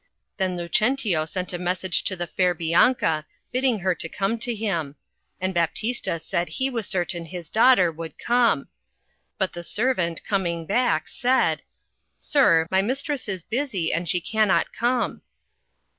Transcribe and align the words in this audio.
Then 0.37 0.57
Lucentio 0.57 1.25
sent 1.25 1.53
a 1.53 1.59
message 1.59 2.03
to 2.05 2.15
the 2.15 2.25
fair 2.25 2.55
Bianca 2.55 3.23
bidding 3.51 3.77
her 3.81 3.93
to 3.93 4.09
come 4.09 4.39
to 4.39 4.55
him. 4.55 4.95
And 5.39 5.53
Baptista 5.53 6.17
said 6.17 6.49
he 6.49 6.71
was 6.71 6.87
certain 6.87 7.25
his 7.25 7.49
daughter 7.49 7.91
would 7.91 8.17
come. 8.17 8.67
But 9.37 9.53
the 9.53 9.61
servant 9.61 10.23
coming 10.23 10.65
back, 10.65 11.07
said— 11.07 11.61
'Sir, 12.17 12.65
my 12.71 12.81
mistress 12.81 13.27
is 13.29 13.43
bui:y, 13.43 13.91
and 13.93 14.09
she 14.09 14.19
cannot 14.21 14.73
come." 14.73 15.21